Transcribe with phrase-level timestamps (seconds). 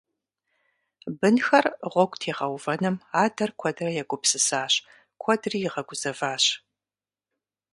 [1.19, 4.73] Бынхэр гъуэгу тегъэувэным адэр куэдрэ егупсысащ,
[5.21, 6.45] куэдри игъэгузэващ.